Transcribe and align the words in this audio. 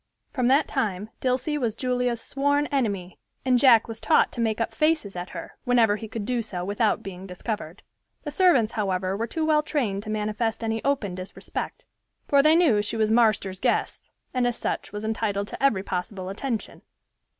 From 0.33 0.47
that 0.47 0.67
time 0.67 1.11
Dilsey 1.19 1.59
was 1.59 1.75
Julia's 1.75 2.19
sworn 2.19 2.65
enemy, 2.71 3.19
and 3.45 3.59
Jack 3.59 3.87
was 3.87 4.01
taught 4.01 4.31
to 4.31 4.41
make 4.41 4.59
up 4.59 4.73
faces 4.73 5.15
at 5.15 5.29
her, 5.29 5.51
whenever 5.63 5.95
he 5.95 6.07
could 6.07 6.25
do 6.25 6.41
so 6.41 6.65
without 6.65 7.03
being 7.03 7.27
discovered. 7.27 7.83
The 8.23 8.31
servants, 8.31 8.71
however, 8.71 9.15
were 9.15 9.27
too 9.27 9.45
well 9.45 9.61
trained 9.61 10.01
to 10.01 10.09
manifest 10.09 10.63
any 10.63 10.83
open 10.83 11.13
disrespect, 11.13 11.85
for 12.27 12.41
they 12.41 12.55
knew 12.55 12.81
she 12.81 12.97
was 12.97 13.11
"marster's 13.11 13.59
guest," 13.59 14.09
and 14.33 14.47
as 14.47 14.57
such 14.57 14.91
was 14.91 15.03
entitled 15.03 15.47
to 15.49 15.63
every 15.63 15.83
possible 15.83 16.29
attention. 16.29 16.81